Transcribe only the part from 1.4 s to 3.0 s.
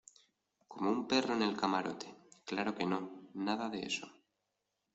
el camarote. claro que no,